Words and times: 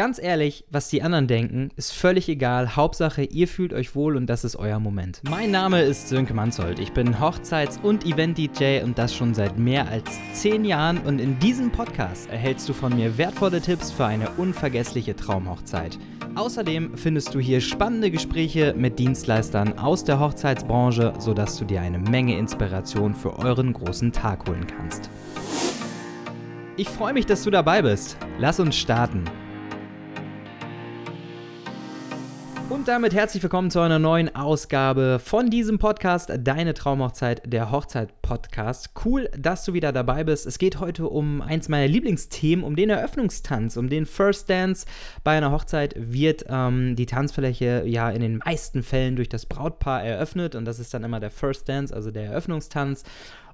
Ganz 0.00 0.18
ehrlich, 0.18 0.64
was 0.70 0.88
die 0.88 1.02
anderen 1.02 1.26
denken, 1.26 1.68
ist 1.76 1.92
völlig 1.92 2.26
egal. 2.30 2.74
Hauptsache, 2.74 3.22
ihr 3.22 3.46
fühlt 3.46 3.74
euch 3.74 3.94
wohl 3.94 4.16
und 4.16 4.28
das 4.28 4.44
ist 4.44 4.56
euer 4.56 4.80
Moment. 4.80 5.20
Mein 5.28 5.50
Name 5.50 5.82
ist 5.82 6.08
Sönke 6.08 6.32
Manzold. 6.32 6.78
Ich 6.78 6.94
bin 6.94 7.20
Hochzeits- 7.20 7.78
und 7.82 8.06
Event-DJ 8.06 8.82
und 8.82 8.96
das 8.96 9.14
schon 9.14 9.34
seit 9.34 9.58
mehr 9.58 9.86
als 9.88 10.06
zehn 10.32 10.64
Jahren. 10.64 10.96
Und 11.00 11.20
in 11.20 11.38
diesem 11.38 11.70
Podcast 11.70 12.30
erhältst 12.30 12.66
du 12.66 12.72
von 12.72 12.96
mir 12.96 13.18
wertvolle 13.18 13.60
Tipps 13.60 13.92
für 13.92 14.06
eine 14.06 14.30
unvergessliche 14.38 15.14
Traumhochzeit. 15.14 15.98
Außerdem 16.34 16.96
findest 16.96 17.34
du 17.34 17.38
hier 17.38 17.60
spannende 17.60 18.10
Gespräche 18.10 18.72
mit 18.74 18.98
Dienstleistern 18.98 19.78
aus 19.78 20.02
der 20.02 20.18
Hochzeitsbranche, 20.18 21.12
sodass 21.18 21.58
du 21.58 21.66
dir 21.66 21.82
eine 21.82 21.98
Menge 21.98 22.38
Inspiration 22.38 23.14
für 23.14 23.38
euren 23.38 23.74
großen 23.74 24.12
Tag 24.12 24.48
holen 24.48 24.66
kannst. 24.66 25.10
Ich 26.78 26.88
freue 26.88 27.12
mich, 27.12 27.26
dass 27.26 27.44
du 27.44 27.50
dabei 27.50 27.82
bist. 27.82 28.16
Lass 28.38 28.60
uns 28.60 28.78
starten. 28.78 29.24
Und 32.80 32.88
damit 32.88 33.12
herzlich 33.12 33.42
willkommen 33.42 33.70
zu 33.70 33.80
einer 33.80 33.98
neuen 33.98 34.34
Ausgabe 34.34 35.20
von 35.22 35.50
diesem 35.50 35.78
Podcast, 35.78 36.32
Deine 36.38 36.72
Traumhochzeit, 36.72 37.42
der 37.44 37.70
Hochzeit-Podcast. 37.70 38.92
Cool, 39.04 39.28
dass 39.36 39.66
du 39.66 39.74
wieder 39.74 39.92
dabei 39.92 40.24
bist. 40.24 40.46
Es 40.46 40.56
geht 40.56 40.80
heute 40.80 41.06
um 41.06 41.42
eins 41.42 41.68
meiner 41.68 41.88
Lieblingsthemen, 41.88 42.64
um 42.64 42.76
den 42.76 42.88
Eröffnungstanz, 42.88 43.76
um 43.76 43.90
den 43.90 44.06
First 44.06 44.48
Dance. 44.48 44.86
Bei 45.24 45.36
einer 45.36 45.52
Hochzeit 45.52 45.94
wird 45.94 46.46
ähm, 46.48 46.96
die 46.96 47.04
Tanzfläche 47.04 47.82
ja 47.84 48.08
in 48.08 48.22
den 48.22 48.38
meisten 48.38 48.82
Fällen 48.82 49.14
durch 49.14 49.28
das 49.28 49.44
Brautpaar 49.44 50.02
eröffnet 50.02 50.54
und 50.54 50.64
das 50.64 50.78
ist 50.78 50.94
dann 50.94 51.04
immer 51.04 51.20
der 51.20 51.30
First 51.30 51.68
Dance, 51.68 51.94
also 51.94 52.10
der 52.10 52.24
Eröffnungstanz. 52.30 53.04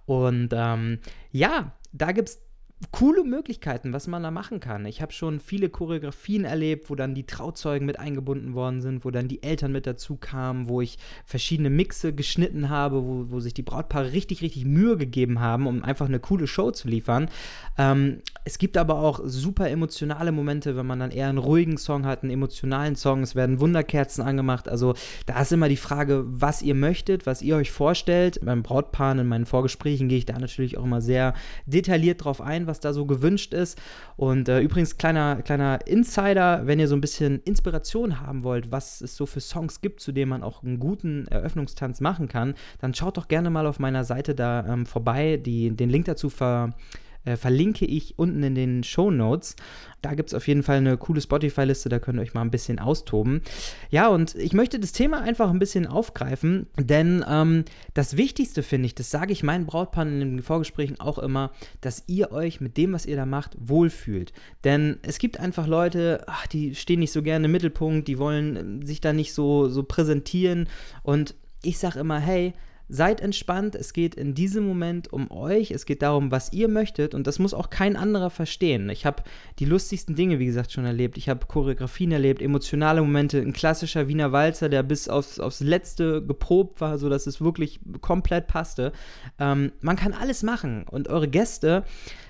Und 0.05 0.51
ähm, 0.53 1.01
ja, 1.33 1.73
da 1.93 2.13
gibt 2.13 2.29
es 2.29 2.46
coole 2.93 3.25
Möglichkeiten, 3.25 3.95
was 3.95 4.07
man 4.07 4.23
da 4.23 4.31
machen 4.31 4.61
kann. 4.61 4.85
Ich 4.85 5.01
habe 5.01 5.11
schon 5.11 5.41
viele 5.41 5.71
Choreografien 5.71 6.45
erlebt, 6.45 6.91
wo 6.91 6.95
dann 6.95 7.15
die 7.15 7.25
Trauzeugen 7.25 7.87
mit 7.87 7.99
eingebunden 7.99 8.53
worden 8.53 8.83
sind, 8.83 9.05
wo 9.05 9.11
dann 9.11 9.29
die 9.29 9.43
Eltern 9.43 9.73
mit 9.73 9.87
dazu 9.87 10.17
kamen, 10.17 10.69
wo 10.69 10.83
ich 10.83 10.99
verschiedene 11.25 11.71
Mixe 11.71 12.13
geschnitten 12.13 12.69
habe, 12.69 13.03
wo, 13.07 13.27
wo 13.31 13.41
sich 13.41 13.55
die 13.55 13.63
Brautpaare 13.63 14.13
richtig, 14.13 14.43
richtig 14.43 14.67
Mühe 14.67 14.99
gegeben 14.99 15.41
haben, 15.41 15.67
um 15.67 15.83
einfach 15.85 16.07
eine 16.07 16.21
coole 16.21 16.47
Show 16.47 16.71
zu 16.71 16.89
liefern. 16.89 17.31
Ähm, 17.79 18.21
es 18.45 18.59
gibt 18.59 18.77
aber 18.77 18.99
auch 18.99 19.21
super 19.25 19.71
emotionale 19.71 20.31
Momente, 20.31 20.77
wenn 20.77 20.87
man 20.87 21.01
dann 21.01 21.11
eher 21.11 21.29
einen 21.29 21.39
ruhigen 21.39 21.79
Song 21.79 22.05
hat, 22.05 22.23
einen 22.23 22.33
emotionalen 22.33 22.95
Song. 22.95 23.23
Es 23.23 23.35
werden 23.35 23.59
Wunderkerzen 23.59 24.23
angemacht. 24.23 24.69
Also 24.69 24.95
da 25.25 25.41
ist 25.41 25.53
immer 25.53 25.71
die 25.71 25.77
Frage, 25.77 26.25
was 26.27 26.61
ihr 26.61 26.75
möchtet, 26.75 27.25
was 27.25 27.41
ihr 27.41 27.57
euch 27.57 27.71
vorstellt. 27.71 28.39
Beim 28.45 28.63
Brautpaar 28.63 29.19
in 29.19 29.27
meinen 29.27 29.47
Vorgesprächen 29.47 30.09
gehe 30.09 30.19
ich 30.19 30.27
da 30.27 30.39
natürlich 30.39 30.77
auch 30.77 30.85
immer 30.85 31.01
sehr 31.01 31.33
detailliert 31.65 32.25
drauf 32.25 32.43
ein 32.43 32.66
was 32.67 32.81
da 32.81 32.93
so 32.93 33.07
gewünscht 33.07 33.55
ist. 33.55 33.79
Und 34.17 34.49
äh, 34.49 34.61
übrigens, 34.61 34.99
kleiner, 34.99 35.43
kleiner 35.43 35.87
Insider, 35.87 36.67
wenn 36.67 36.79
ihr 36.79 36.89
so 36.89 36.97
ein 36.97 37.01
bisschen 37.01 37.41
Inspiration 37.45 38.21
haben 38.21 38.43
wollt, 38.45 38.73
was 38.73 39.01
es 39.01 39.17
so 39.17 39.27
für 39.27 39.41
Songs 39.41 39.81
gibt, 39.81 40.01
zu 40.01 40.13
denen 40.13 40.31
man 40.31 40.43
auch 40.43 40.63
einen 40.63 40.79
guten 40.79 41.27
Eröffnungstanz 41.29 42.01
machen 42.01 42.29
kann, 42.29 42.55
dann 42.81 42.95
schaut 42.95 43.17
doch 43.17 43.29
gerne 43.29 43.51
mal 43.51 43.67
auf 43.67 43.79
meiner 43.79 44.05
Seite 44.05 44.35
da 44.35 44.67
ähm, 44.67 44.87
vorbei. 44.87 45.37
Die, 45.37 45.71
den 45.71 45.91
Link 45.91 46.07
dazu 46.07 46.31
ver 46.31 46.75
äh, 47.27 47.37
verlinke 47.37 47.85
ich 47.85 48.19
unten 48.19 48.43
in 48.43 48.55
den 48.55 48.83
Show 48.83 49.11
Notes. 49.11 49.57
Da 50.01 50.15
gibt 50.15 50.31
es 50.31 50.35
auf 50.35 50.47
jeden 50.49 50.63
Fall 50.63 50.77
eine 50.77 50.97
coole 50.97 51.21
Spotify-Liste, 51.21 51.89
da 51.89 51.99
könnt 51.99 52.19
ihr 52.19 52.23
euch 52.23 52.35
mal 52.35 52.43
ein 52.43 52.51
bisschen 52.51 52.79
austoben. 52.79 53.43
Ja, 53.91 54.09
und 54.09 54.35
ich 54.37 54.53
möchte 54.53 54.79
das 54.79 54.93
Thema 54.93 55.21
einfach 55.21 55.51
ein 55.51 55.59
bisschen 55.59 55.87
aufgreifen, 55.87 56.69
denn 56.79 57.25
ähm, 57.29 57.65
das 57.95 58.17
Wichtigste 58.17 58.63
finde 58.63 58.87
ich, 58.87 58.95
das 58.95 59.11
sage 59.11 59.33
ich 59.33 59.43
meinen 59.43 59.67
Brautpaaren 59.67 60.23
in 60.23 60.37
den 60.37 60.43
Vorgesprächen 60.43 61.01
auch 61.01 61.19
immer, 61.19 61.51
dass 61.81 62.05
ihr 62.07 62.31
euch 62.31 62.61
mit 62.61 62.77
dem, 62.77 62.93
was 62.93 63.05
ihr 63.05 63.17
da 63.17 63.27
macht, 63.27 63.57
wohlfühlt. 63.59 64.33
Denn 64.65 64.99
es 65.03 65.19
gibt 65.19 65.41
einfach 65.41 65.67
Leute, 65.67 66.25
ach, 66.27 66.47
die 66.47 66.75
stehen 66.75 67.01
nicht 67.01 67.13
so 67.13 67.23
gerne 67.23 67.47
im 67.47 67.53
Mittelpunkt, 67.53 68.07
die 68.09 68.19
wollen 68.19 68.87
sich 68.87 69.01
da 69.01 69.13
nicht 69.13 69.35
so, 69.35 69.69
so 69.69 69.83
präsentieren 69.83 70.69
und 71.03 71.35
ich 71.63 71.79
sage 71.79 71.99
immer, 71.99 72.21
hey, 72.21 72.55
Seid 72.89 73.21
entspannt, 73.21 73.75
es 73.75 73.93
geht 73.93 74.15
in 74.15 74.35
diesem 74.35 74.67
Moment 74.67 75.13
um 75.13 75.31
euch, 75.31 75.71
es 75.73 75.87
geht 75.87 76.03
darum, 76.03 76.31
was 76.31 76.53
ihr 76.53 76.69
möchtet 76.69 77.15
und 77.15 77.27
das 77.27 77.39
muss 77.39 77.55
auch 77.55 77.69
kein 77.69 77.97
anderer 77.97 78.31
verstehen. 78.31 78.89
Ich 78.91 79.05
habe 79.05 79.25
die 79.59 79.65
lustigsten 79.65 80.15
Dinge, 80.15 80.39
wie 80.39 80.47
gesagt, 80.47 80.71
schon 80.71 80.85
erlebt. 80.85 81.17
Ich 81.17 81.29
habe 81.29 81.47
Choreografien 81.47 82.13
erlebt, 82.13 82.41
emotionale 82.41 83.01
Momente, 83.01 83.39
ein 83.39 83.53
klassischer 83.53 84.09
Wiener 84.09 84.33
Walzer, 84.33 84.69
der 84.69 84.83
bis 84.83 85.09
aufs, 85.09 85.41
aufs 85.41 85.61
Letzte 85.61 86.25
geprobt 86.25 86.81
war, 86.81 86.99
sodass 86.99 87.27
es 87.27 87.41
wirklich 87.41 87.81
komplett 88.01 88.47
passte. 88.47 88.93
Ähm, 89.39 89.73
man 89.81 89.97
kann 89.97 90.13
alles 90.13 90.43
machen 90.43 90.85
und 90.89 91.09
eure 91.09 91.29
Gäste 91.29 91.85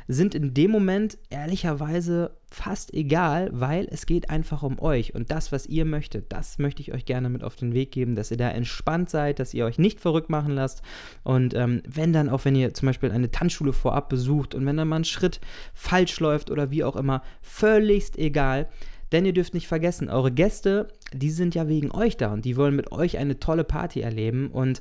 sind 0.09 0.35
in 0.35 0.55
dem 0.55 0.71
Moment 0.71 1.19
ehrlicherweise 1.31 2.37
fast 2.51 2.95
egal, 2.95 3.51
weil 3.53 3.89
es 3.91 4.07
geht 4.07 4.31
einfach 4.31 4.63
um 4.63 4.79
euch 4.81 5.15
und 5.15 5.31
das, 5.31 5.51
was 5.53 5.67
ihr 5.67 5.85
möchtet, 5.85 6.33
das 6.33 6.59
möchte 6.59 6.81
ich 6.81 6.95
euch 6.95 7.05
gerne 7.05 7.29
mit 7.29 7.43
auf 7.43 7.57
den 7.57 7.75
Weg 7.75 7.91
geben, 7.93 8.15
dass 8.15 8.31
ihr 8.31 8.37
da 8.37 8.49
entspannt 8.51 9.11
seid, 9.11 9.41
dass 9.41 9.53
ihr 9.53 9.65
euch 9.65 9.79
nicht 9.79 10.01
verrückt 10.01 10.31
machen 10.31 10.55
lasst 10.55 10.83
und 11.25 11.55
ähm, 11.55 11.83
wenn 11.89 12.13
dann 12.13 12.29
auch, 12.29 12.45
wenn 12.45 12.55
ihr 12.55 12.73
zum 12.73 12.87
Beispiel 12.87 13.11
eine 13.11 13.31
Tanzschule 13.31 13.73
vorab 13.73 14.09
besucht 14.09 14.55
und 14.55 14.65
wenn 14.65 14.77
dann 14.77 14.89
mal 14.89 14.97
ein 14.97 15.05
Schritt 15.05 15.41
falsch 15.75 16.21
läuft 16.21 16.51
oder 16.51 16.71
wie 16.71 16.85
auch 16.85 16.97
immer, 16.97 17.23
völligst 17.43 18.17
egal. 18.19 18.69
Denn 19.13 19.25
ihr 19.25 19.33
dürft 19.33 19.55
nicht 19.55 19.69
vergessen, 19.69 20.11
eure 20.11 20.33
Gäste, 20.33 20.89
die 21.13 21.31
sind 21.31 21.55
ja 21.55 21.69
wegen 21.69 21.93
euch 21.93 22.17
da 22.17 22.33
und 22.33 22.45
die 22.45 22.57
wollen 22.57 22.75
mit 22.75 22.91
euch 22.91 23.19
eine 23.19 23.39
tolle 23.39 23.63
Party 23.63 24.01
erleben 24.01 24.51
und 24.51 24.81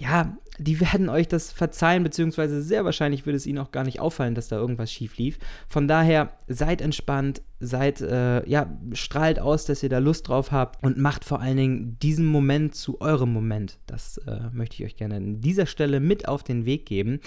ja, 0.00 0.34
die 0.58 0.80
werden 0.80 1.10
euch 1.10 1.28
das 1.28 1.52
verzeihen, 1.52 2.02
beziehungsweise 2.02 2.62
sehr 2.62 2.86
wahrscheinlich 2.86 3.26
würde 3.26 3.36
es 3.36 3.46
ihnen 3.46 3.58
auch 3.58 3.70
gar 3.70 3.84
nicht 3.84 4.00
auffallen, 4.00 4.34
dass 4.34 4.48
da 4.48 4.56
irgendwas 4.56 4.90
schief 4.90 5.18
lief. 5.18 5.38
Von 5.68 5.88
daher 5.88 6.32
seid 6.48 6.80
entspannt, 6.80 7.42
seid, 7.60 8.00
äh, 8.00 8.48
ja, 8.48 8.66
strahlt 8.94 9.38
aus, 9.38 9.66
dass 9.66 9.82
ihr 9.82 9.90
da 9.90 9.98
Lust 9.98 10.28
drauf 10.28 10.52
habt 10.52 10.82
und 10.82 10.96
macht 10.96 11.26
vor 11.26 11.40
allen 11.40 11.58
Dingen 11.58 11.98
diesen 11.98 12.26
Moment 12.26 12.74
zu 12.74 13.00
eurem 13.02 13.30
Moment. 13.30 13.78
Das 13.86 14.16
äh, 14.26 14.48
möchte 14.52 14.76
ich 14.76 14.84
euch 14.84 14.96
gerne 14.96 15.16
an 15.16 15.42
dieser 15.42 15.66
Stelle 15.66 16.00
mit 16.00 16.26
auf 16.26 16.42
den 16.42 16.64
Weg 16.64 16.86
geben. 16.86 17.20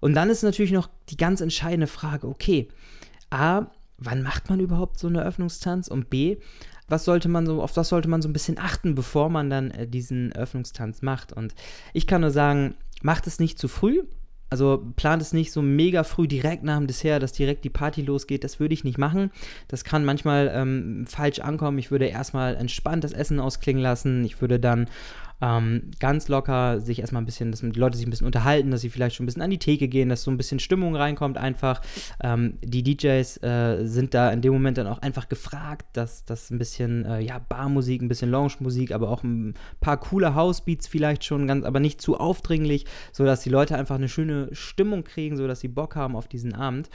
Und 0.00 0.14
dann 0.14 0.30
ist 0.30 0.42
natürlich 0.42 0.72
noch 0.72 0.88
die 1.10 1.18
ganz 1.18 1.42
entscheidende 1.42 1.88
Frage, 1.88 2.26
okay, 2.26 2.68
A, 3.28 3.66
wann 3.98 4.22
macht 4.22 4.48
man 4.48 4.60
überhaupt 4.60 4.98
so 4.98 5.08
eine 5.08 5.24
Öffnungstanz? 5.24 5.88
Und 5.88 6.08
B, 6.08 6.38
was 6.88 7.04
sollte 7.04 7.28
man 7.28 7.46
so, 7.46 7.62
auf 7.62 7.76
was 7.76 7.88
sollte 7.88 8.08
man 8.08 8.22
so 8.22 8.28
ein 8.28 8.32
bisschen 8.32 8.58
achten, 8.58 8.94
bevor 8.94 9.28
man 9.28 9.50
dann 9.50 9.70
äh, 9.70 9.86
diesen 9.86 10.32
Öffnungstanz 10.32 11.02
macht. 11.02 11.32
Und 11.32 11.54
ich 11.92 12.06
kann 12.06 12.22
nur 12.22 12.30
sagen, 12.30 12.74
macht 13.02 13.26
es 13.26 13.38
nicht 13.38 13.58
zu 13.58 13.68
früh. 13.68 14.02
Also 14.50 14.82
plant 14.96 15.20
es 15.20 15.34
nicht 15.34 15.52
so 15.52 15.60
mega 15.60 16.04
früh 16.04 16.26
direkt 16.26 16.64
nach 16.64 16.78
dem 16.78 16.86
Dessert, 16.86 17.22
dass 17.22 17.32
direkt 17.32 17.64
die 17.64 17.70
Party 17.70 18.00
losgeht. 18.00 18.44
Das 18.44 18.58
würde 18.58 18.72
ich 18.72 18.82
nicht 18.82 18.96
machen. 18.96 19.30
Das 19.68 19.84
kann 19.84 20.06
manchmal 20.06 20.50
ähm, 20.54 21.04
falsch 21.06 21.40
ankommen. 21.40 21.76
Ich 21.78 21.90
würde 21.90 22.06
erstmal 22.06 22.56
entspannt 22.56 23.04
das 23.04 23.12
Essen 23.12 23.40
ausklingen 23.40 23.82
lassen. 23.82 24.24
Ich 24.24 24.40
würde 24.40 24.58
dann 24.58 24.88
ähm, 25.40 25.90
ganz 25.98 26.28
locker 26.28 26.80
sich 26.80 27.00
erstmal 27.00 27.22
ein 27.22 27.26
bisschen, 27.26 27.50
dass 27.50 27.60
die 27.60 27.70
Leute 27.70 27.96
sich 27.96 28.06
ein 28.06 28.10
bisschen 28.10 28.26
unterhalten, 28.26 28.70
dass 28.70 28.80
sie 28.80 28.90
vielleicht 28.90 29.16
schon 29.16 29.24
ein 29.24 29.26
bisschen 29.26 29.42
an 29.42 29.50
die 29.50 29.58
Theke 29.58 29.88
gehen, 29.88 30.08
dass 30.08 30.22
so 30.22 30.30
ein 30.30 30.36
bisschen 30.36 30.58
Stimmung 30.58 30.96
reinkommt 30.96 31.38
einfach. 31.38 31.80
Ähm, 32.22 32.58
die 32.62 32.82
DJs 32.82 33.42
äh, 33.42 33.84
sind 33.86 34.14
da 34.14 34.30
in 34.30 34.42
dem 34.42 34.52
Moment 34.52 34.78
dann 34.78 34.86
auch 34.86 34.98
einfach 34.98 35.28
gefragt, 35.28 35.86
dass 35.92 36.24
das 36.24 36.50
ein 36.50 36.58
bisschen, 36.58 37.04
äh, 37.04 37.20
ja, 37.20 37.38
Barmusik, 37.38 38.02
ein 38.02 38.08
bisschen 38.08 38.30
Lounge-Musik, 38.30 38.92
aber 38.92 39.10
auch 39.10 39.22
ein 39.22 39.54
paar 39.80 39.98
coole 39.98 40.34
Housebeats 40.34 40.88
vielleicht 40.88 41.24
schon, 41.24 41.46
ganz, 41.46 41.64
aber 41.64 41.80
nicht 41.80 42.00
zu 42.00 42.18
aufdringlich, 42.18 42.84
sodass 43.12 43.42
die 43.42 43.50
Leute 43.50 43.76
einfach 43.76 43.96
eine 43.96 44.08
schöne 44.08 44.48
Stimmung 44.52 45.04
kriegen, 45.04 45.36
sodass 45.36 45.60
sie 45.60 45.68
Bock 45.68 45.96
haben 45.96 46.16
auf 46.16 46.28
diesen 46.28 46.54
Abend. 46.54 46.88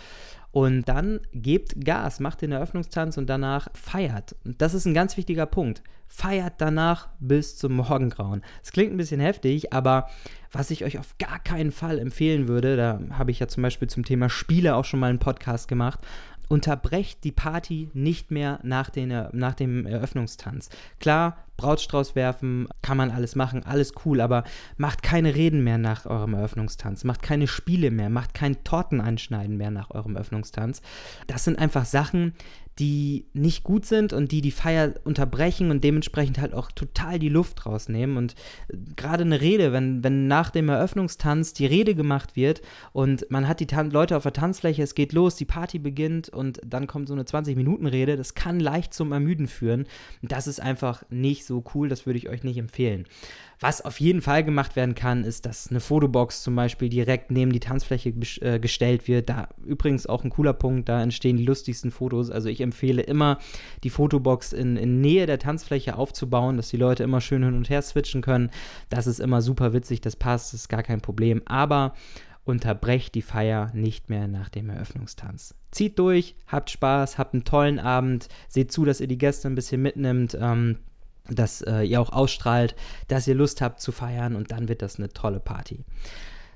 Und 0.53 0.87
dann 0.87 1.19
gebt 1.33 1.83
Gas, 1.83 2.19
macht 2.19 2.43
den 2.43 2.51
Eröffnungstanz 2.51 3.17
und 3.17 3.27
danach 3.27 3.69
feiert. 3.73 4.35
Das 4.43 4.75
ist 4.75 4.85
ein 4.85 4.93
ganz 4.93 5.17
wichtiger 5.17 5.47
Punkt. 5.47 5.81
Feiert 6.07 6.53
danach 6.59 7.09
bis 7.19 7.57
zum 7.57 7.73
Morgengrauen. 7.73 8.43
Es 8.61 8.71
klingt 8.71 8.93
ein 8.93 8.97
bisschen 8.97 9.19
heftig, 9.19 9.73
aber 9.73 10.09
was 10.51 10.69
ich 10.69 10.85
euch 10.85 10.99
auf 10.99 11.17
gar 11.17 11.39
keinen 11.39 11.71
Fall 11.71 11.97
empfehlen 11.97 12.47
würde, 12.47 12.77
da 12.77 12.99
habe 13.17 13.31
ich 13.31 13.39
ja 13.39 13.47
zum 13.47 13.63
Beispiel 13.63 13.89
zum 13.89 14.05
Thema 14.05 14.29
Spiele 14.29 14.75
auch 14.75 14.85
schon 14.85 14.99
mal 14.99 15.09
einen 15.09 15.17
Podcast 15.17 15.67
gemacht 15.67 16.01
unterbrecht 16.47 17.23
die 17.23 17.31
Party 17.31 17.89
nicht 17.93 18.29
mehr 18.29 18.59
nach, 18.63 18.89
den, 18.89 19.27
nach 19.31 19.55
dem 19.55 19.85
Eröffnungstanz. 19.85 20.69
Klar, 20.99 21.37
Brautstrauß 21.63 22.15
werfen, 22.15 22.67
kann 22.81 22.97
man 22.97 23.09
alles 23.09 23.35
machen, 23.35 23.63
alles 23.65 23.93
cool, 24.03 24.19
aber 24.19 24.43
macht 24.75 25.01
keine 25.01 25.33
Reden 25.33 25.63
mehr 25.63 25.77
nach 25.77 26.05
eurem 26.05 26.33
Eröffnungstanz, 26.33 27.05
macht 27.05 27.23
keine 27.23 27.47
Spiele 27.47 27.89
mehr, 27.89 28.09
macht 28.09 28.33
kein 28.33 28.61
Tortenanschneiden 28.65 29.55
mehr 29.55 29.71
nach 29.71 29.89
eurem 29.91 30.17
Eröffnungstanz. 30.17 30.81
Das 31.27 31.45
sind 31.45 31.57
einfach 31.57 31.85
Sachen, 31.85 32.33
die 32.79 33.27
nicht 33.33 33.63
gut 33.63 33.85
sind 33.85 34.13
und 34.13 34.31
die 34.31 34.41
die 34.41 34.51
Feier 34.51 34.93
unterbrechen 35.03 35.69
und 35.69 35.83
dementsprechend 35.83 36.39
halt 36.39 36.53
auch 36.53 36.71
total 36.71 37.19
die 37.19 37.29
Luft 37.29 37.65
rausnehmen. 37.65 38.17
Und 38.17 38.33
äh, 38.67 38.77
gerade 38.95 39.23
eine 39.23 39.41
Rede, 39.41 39.71
wenn, 39.71 40.03
wenn 40.03 40.27
nach 40.27 40.49
dem 40.49 40.69
Eröffnungstanz 40.69 41.53
die 41.53 41.67
Rede 41.67 41.93
gemacht 41.93 42.35
wird 42.35 42.61
und 42.91 43.29
man 43.29 43.47
hat 43.47 43.59
die 43.59 43.67
Tan 43.67 43.91
Leute 43.91 44.17
auf 44.17 44.23
der 44.23 44.33
Tanzfläche, 44.33 44.81
es 44.81 44.95
geht 44.95 45.13
los, 45.13 45.35
die 45.35 45.45
Party 45.45 45.77
beginnt 45.77 46.29
und 46.29 46.61
dann 46.65 46.87
kommt 46.87 47.07
so 47.07 47.13
eine 47.13 47.23
20-Minuten-Rede, 47.23 48.17
das 48.17 48.33
kann 48.33 48.59
leicht 48.59 48.93
zum 48.93 49.11
Ermüden 49.11 49.47
führen. 49.47 49.85
Das 50.23 50.47
ist 50.47 50.59
einfach 50.59 51.03
nicht 51.09 51.45
so 51.45 51.52
cool, 51.75 51.89
das 51.89 52.05
würde 52.05 52.17
ich 52.17 52.29
euch 52.29 52.43
nicht 52.43 52.57
empfehlen. 52.57 53.05
Was 53.59 53.83
auf 53.83 53.99
jeden 53.99 54.21
Fall 54.21 54.43
gemacht 54.43 54.75
werden 54.75 54.95
kann, 54.95 55.23
ist, 55.23 55.45
dass 55.45 55.69
eine 55.69 55.79
Fotobox 55.79 56.43
zum 56.43 56.55
Beispiel 56.55 56.89
direkt 56.89 57.31
neben 57.31 57.51
die 57.51 57.59
Tanzfläche 57.59 58.13
äh, 58.41 58.59
gestellt 58.59 59.07
wird. 59.07 59.29
Da 59.29 59.49
übrigens 59.65 60.07
auch 60.07 60.23
ein 60.23 60.29
cooler 60.29 60.53
Punkt, 60.53 60.89
da 60.89 61.01
entstehen 61.01 61.37
die 61.37 61.45
lustigsten 61.45 61.91
Fotos. 61.91 62.29
Also 62.29 62.49
ich 62.49 62.61
empfehle, 62.61 63.01
immer 63.01 63.39
die 63.83 63.89
Fotobox 63.89 64.53
in, 64.53 64.77
in 64.77 65.01
Nähe 65.01 65.25
der 65.25 65.39
Tanzfläche 65.39 65.97
aufzubauen, 65.97 66.57
dass 66.57 66.69
die 66.69 66.77
Leute 66.77 67.03
immer 67.03 67.21
schön 67.21 67.43
hin 67.43 67.53
und 67.53 67.69
her 67.69 67.81
switchen 67.81 68.21
können. 68.21 68.49
Das 68.89 69.07
ist 69.07 69.19
immer 69.19 69.41
super 69.41 69.73
witzig, 69.73 70.01
das 70.01 70.15
passt, 70.15 70.53
das 70.53 70.61
ist 70.61 70.69
gar 70.69 70.83
kein 70.83 71.01
Problem. 71.01 71.41
Aber 71.45 71.93
unterbrecht 72.45 73.15
die 73.15 73.21
Feier 73.21 73.71
nicht 73.73 74.09
mehr 74.09 74.27
nach 74.27 74.49
dem 74.49 74.69
Eröffnungstanz. 74.69 75.55
Zieht 75.71 75.97
durch, 75.97 76.35
habt 76.47 76.69
Spaß, 76.69 77.17
habt 77.17 77.33
einen 77.33 77.45
tollen 77.45 77.79
Abend, 77.79 78.27
seht 78.47 78.71
zu, 78.71 78.85
dass 78.85 79.01
ihr 79.01 79.07
die 79.07 79.17
Gäste 79.17 79.47
ein 79.47 79.55
bisschen 79.55 79.81
mitnimmt. 79.81 80.37
Ähm, 80.39 80.77
dass 81.29 81.61
äh, 81.61 81.83
ihr 81.83 82.01
auch 82.01 82.11
ausstrahlt, 82.11 82.75
dass 83.07 83.27
ihr 83.27 83.35
Lust 83.35 83.61
habt 83.61 83.79
zu 83.79 83.91
feiern 83.91 84.35
und 84.35 84.51
dann 84.51 84.67
wird 84.67 84.81
das 84.81 84.97
eine 84.97 85.09
tolle 85.09 85.39
Party. 85.39 85.83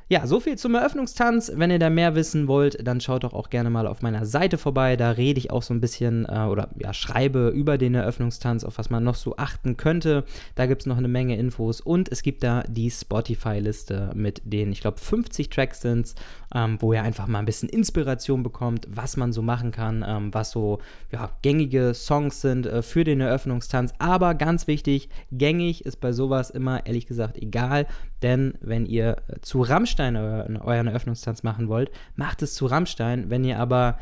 Ja, 0.09 0.25
so 0.25 0.39
viel 0.39 0.57
zum 0.57 0.73
Eröffnungstanz. 0.73 1.51
Wenn 1.53 1.69
ihr 1.69 1.79
da 1.79 1.89
mehr 1.89 2.15
wissen 2.15 2.47
wollt, 2.47 2.87
dann 2.87 3.01
schaut 3.01 3.25
doch 3.25 3.33
auch 3.33 3.49
gerne 3.49 3.69
mal 3.69 3.85
auf 3.85 4.01
meiner 4.01 4.25
Seite 4.25 4.57
vorbei. 4.57 4.95
Da 4.95 5.11
rede 5.11 5.37
ich 5.37 5.51
auch 5.51 5.61
so 5.61 5.73
ein 5.73 5.81
bisschen 5.81 6.25
äh, 6.29 6.45
oder 6.45 6.69
ja, 6.79 6.93
schreibe 6.93 7.49
über 7.49 7.77
den 7.77 7.93
Eröffnungstanz, 7.93 8.63
auf 8.63 8.77
was 8.77 8.89
man 8.89 9.03
noch 9.03 9.15
so 9.15 9.35
achten 9.35 9.75
könnte. 9.75 10.23
Da 10.55 10.65
gibt 10.65 10.83
es 10.83 10.85
noch 10.85 10.97
eine 10.97 11.09
Menge 11.09 11.35
Infos 11.35 11.81
und 11.81 12.09
es 12.09 12.23
gibt 12.23 12.43
da 12.43 12.63
die 12.69 12.89
Spotify-Liste 12.89 14.11
mit 14.15 14.41
den, 14.45 14.71
ich 14.71 14.79
glaube, 14.79 14.97
50 14.97 15.49
Tracks 15.49 15.81
sind 15.81 16.15
ähm, 16.53 16.77
wo 16.79 16.93
ihr 16.93 17.03
einfach 17.03 17.27
mal 17.27 17.39
ein 17.39 17.45
bisschen 17.45 17.69
Inspiration 17.69 18.43
bekommt, 18.43 18.87
was 18.89 19.17
man 19.17 19.33
so 19.33 19.41
machen 19.41 19.71
kann, 19.71 20.05
ähm, 20.07 20.33
was 20.33 20.51
so 20.51 20.79
ja, 21.11 21.31
gängige 21.41 21.93
Songs 21.93 22.41
sind 22.41 22.65
äh, 22.65 22.81
für 22.81 23.03
den 23.03 23.21
Eröffnungstanz. 23.21 23.93
Aber 23.99 24.33
ganz 24.35 24.67
wichtig, 24.67 25.09
gängig 25.31 25.85
ist 25.85 25.97
bei 25.97 26.11
sowas 26.11 26.49
immer 26.49 26.85
ehrlich 26.85 27.05
gesagt 27.05 27.37
egal, 27.37 27.85
denn 28.21 28.53
wenn 28.61 28.85
ihr 28.85 29.17
äh, 29.27 29.39
zu 29.41 29.61
Rammstein 29.61 29.96
euren, 29.99 30.57
euren 30.57 30.87
Eröffnungstanz 30.87 31.43
machen 31.43 31.67
wollt, 31.67 31.91
macht 32.15 32.41
es 32.41 32.55
zu 32.55 32.65
Rammstein. 32.65 33.29
Wenn 33.29 33.43
ihr 33.43 33.59
aber 33.59 33.97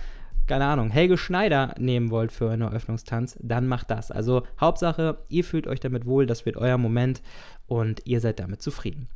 keine 0.48 0.66
Ahnung, 0.66 0.92
Helge 0.92 1.18
Schneider 1.18 1.74
nehmen 1.80 2.12
wollt 2.12 2.32
für 2.32 2.52
einen 2.52 2.62
Eröffnungstanz, 2.62 3.38
dann 3.42 3.68
macht 3.68 3.90
das. 3.90 4.12
Also 4.12 4.44
Hauptsache, 4.60 5.18
ihr 5.28 5.44
fühlt 5.44 5.68
euch 5.68 5.80
damit 5.80 6.06
wohl, 6.06 6.26
das 6.26 6.46
wird 6.46 6.58
euer 6.58 6.78
Moment 6.78 7.22
und 7.68 8.02
ihr 8.06 8.20
seid 8.20 8.40
damit 8.40 8.62
zufrieden. 8.62 9.08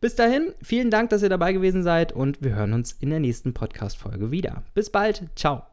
Bis 0.00 0.14
dahin, 0.14 0.54
vielen 0.62 0.90
Dank, 0.90 1.10
dass 1.10 1.22
ihr 1.22 1.28
dabei 1.28 1.52
gewesen 1.52 1.82
seid 1.82 2.12
und 2.12 2.42
wir 2.42 2.54
hören 2.54 2.72
uns 2.72 2.92
in 2.92 3.10
der 3.10 3.20
nächsten 3.20 3.52
Podcast-Folge 3.52 4.30
wieder. 4.30 4.62
Bis 4.74 4.90
bald, 4.90 5.24
ciao. 5.36 5.64